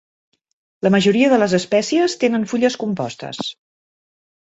[0.87, 3.55] La majoria de les espècies tenen fulles compostes.